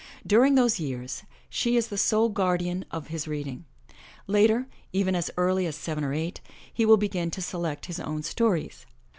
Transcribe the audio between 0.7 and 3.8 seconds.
years she is the sole guardian of his reading.